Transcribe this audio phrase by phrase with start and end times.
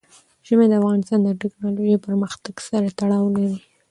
[0.47, 3.57] ژمی د افغانستان د تکنالوژۍ پرمختګ سره تړاو لري.